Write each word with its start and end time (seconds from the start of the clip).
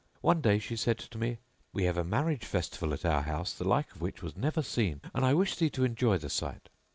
One 0.21 0.41
day 0.41 0.57
she 0.57 0.75
said 0.75 0.97
to 0.97 1.17
me, 1.19 1.37
'We 1.73 1.83
have 1.83 1.97
a 1.99 2.03
marriage 2.03 2.43
festival 2.43 2.91
at 2.91 3.05
our 3.05 3.21
house 3.21 3.53
the 3.53 3.65
like 3.67 3.91
of 3.93 4.01
which 4.01 4.23
was 4.23 4.35
never 4.35 4.63
seen 4.63 4.99
and 5.13 5.23
I 5.23 5.35
wish 5.35 5.55
thee 5.57 5.69
to 5.69 5.83
enjoy 5.85 6.17
the 6.17 6.27
sight.' 6.27 6.69